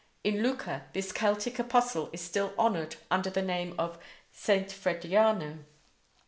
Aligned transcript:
In 0.23 0.41
Lucca 0.41 0.87
this 0.93 1.11
Celtic 1.11 1.59
apostle 1.59 2.09
is 2.11 2.21
still 2.21 2.55
honored 2.57 2.95
under 3.11 3.29
the 3.29 3.43
name 3.43 3.75
of 3.77 3.99
St. 4.31 4.67
Frediano. 4.71 5.63